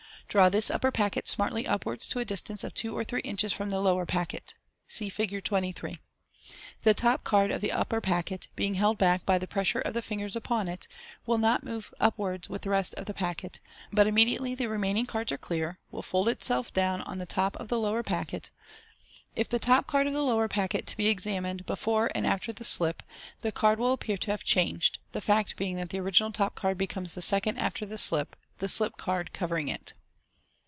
Draw 0.31 0.47
this 0.47 0.71
upper 0.71 0.91
packet 0.93 1.27
smartly 1.27 1.67
upwards 1.67 2.07
to 2.07 2.19
a 2.19 2.23
distance 2.23 2.63
MODERN 2.63 2.69
MAGIC. 2.69 2.77
of 2.77 2.81
two 2.81 2.97
or 2.97 3.03
three 3.03 3.19
inches 3.19 3.51
from 3.51 3.69
the 3.69 3.81
lower 3.81 4.05
packet. 4.05 4.55
(See 4.87 5.09
Fig. 5.09 5.43
23.) 5.43 5.99
The 6.83 6.93
top 6.93 7.25
card 7.25 7.51
of 7.51 7.59
the 7.59 7.73
upper 7.73 7.99
packet, 7.99 8.47
being 8.55 8.75
held 8.75 8.97
back 8.97 9.25
by 9.25 9.37
the 9.37 9.45
pressure 9.45 9.81
of 9.81 9.93
the 9.93 10.01
fingers 10.01 10.33
upon 10.37 10.69
it, 10.69 10.87
will 11.25 11.37
not 11.37 11.65
move 11.65 11.93
upwards 11.99 12.47
with 12.47 12.61
the 12.61 12.69
rest 12.69 12.93
of 12.93 13.07
th< 13.07 13.17
packet 13.17 13.59
3 13.89 13.89
but 13.91 14.07
immediately 14.07 14.55
the 14.55 14.69
remaining 14.69 15.05
cards 15.05 15.33
are 15.33 15.37
clear, 15.37 15.79
will 15.91 16.01
fold 16.01 16.29
/tself 16.29 16.71
down 16.71 17.01
on 17.01 17.17
the 17.17 17.25
top 17.25 17.57
of 17.57 17.67
the 17.67 17.77
lower 17.77 18.01
packet. 18.01 18.51
If 19.35 19.49
the 19.49 19.59
top 19.59 19.85
card 19.85 20.07
of 20.07 20.13
the 20.13 20.23
lower 20.23 20.47
packet 20.47 20.93
be 20.97 21.07
examined 21.07 21.65
before 21.65 22.09
and 22.15 22.25
after 22.25 22.53
the 22.53 22.63
slip, 22.63 23.03
the 23.41 23.51
card 23.51 23.79
will 23.79 23.91
appear 23.91 24.15
to 24.15 24.31
have 24.31 24.45
changed, 24.45 24.99
the 25.11 25.19
fact 25.19 25.57
being 25.57 25.75
that 25.75 25.89
the 25.89 25.99
original 25.99 26.31
top 26.31 26.55
card 26.55 26.77
becomes 26.77 27.15
the 27.15 27.21
second 27.21 27.57
after 27.57 27.85
the 27.85 27.97
slip, 27.97 28.37
the 28.59 28.69
slipped 28.69 28.97
card 28.97 29.33
covering 29.33 29.67
it. 29.67 29.91